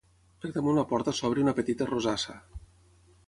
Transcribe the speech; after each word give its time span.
Per 0.45 0.49
damunt 0.53 0.79
la 0.79 0.85
porta 0.93 1.13
s'obre 1.17 1.43
una 1.45 1.55
petita 1.59 1.87
rosassa. 1.91 2.37